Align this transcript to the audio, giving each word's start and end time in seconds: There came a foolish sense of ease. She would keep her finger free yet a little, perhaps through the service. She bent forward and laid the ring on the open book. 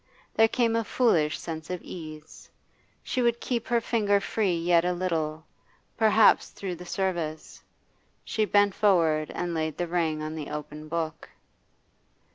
There 0.33 0.47
came 0.47 0.75
a 0.75 0.83
foolish 0.83 1.37
sense 1.37 1.69
of 1.69 1.79
ease. 1.83 2.49
She 3.03 3.21
would 3.21 3.39
keep 3.39 3.67
her 3.67 3.79
finger 3.79 4.19
free 4.19 4.57
yet 4.57 4.83
a 4.83 4.93
little, 4.93 5.45
perhaps 5.95 6.49
through 6.49 6.77
the 6.77 6.87
service. 6.87 7.61
She 8.25 8.45
bent 8.45 8.73
forward 8.73 9.29
and 9.35 9.53
laid 9.53 9.77
the 9.77 9.85
ring 9.87 10.23
on 10.23 10.33
the 10.33 10.49
open 10.49 10.87
book. 10.87 11.29